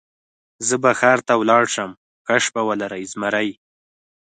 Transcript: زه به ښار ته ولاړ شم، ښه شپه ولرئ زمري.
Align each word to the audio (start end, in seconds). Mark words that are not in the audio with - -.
زه 0.67 0.75
به 0.83 0.91
ښار 0.99 1.19
ته 1.27 1.33
ولاړ 1.37 1.63
شم، 1.73 1.91
ښه 2.25 2.35
شپه 2.45 2.61
ولرئ 2.69 3.03
زمري. 3.13 3.49